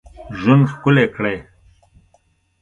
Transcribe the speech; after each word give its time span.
ژوند 0.39 0.63
ښکلی 0.73 1.05
کړی. 1.15 1.37